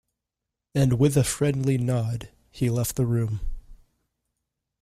And, 0.73 0.93
with 0.99 1.15
a 1.15 1.23
friendly 1.23 1.77
nod, 1.77 2.29
he 2.49 2.71
left 2.71 2.95
the 2.95 3.05
room. 3.05 3.39